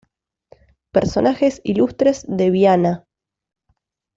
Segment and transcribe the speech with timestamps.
[0.91, 3.05] Personajes ilustres de Viana